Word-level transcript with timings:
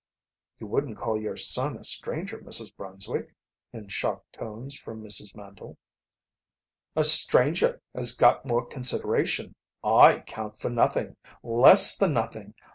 "You 0.57 0.65
wouldn't 0.65 0.97
call 0.97 1.21
your 1.21 1.37
son 1.37 1.77
a 1.77 1.83
stranger, 1.83 2.39
Mrs. 2.39 2.75
Brunswick!" 2.75 3.35
in 3.71 3.87
shocked 3.89 4.33
tones 4.33 4.73
from 4.75 5.03
Mrs. 5.03 5.35
Mandle. 5.35 5.77
"A 6.95 7.03
stranger 7.03 7.79
has 7.93 8.11
got 8.11 8.43
more 8.43 8.65
consideration. 8.65 9.53
I 9.83 10.21
count 10.25 10.57
for 10.57 10.71
nothing. 10.71 11.17
Less 11.43 11.95
than 11.95 12.13
nothing. 12.13 12.55